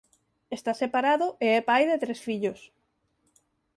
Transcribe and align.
Está 0.57 0.71
separado 0.81 1.27
e 1.45 1.47
é 1.57 1.61
pai 1.69 1.83
de 1.89 1.97
tres 2.03 2.19
fillos. 2.27 2.59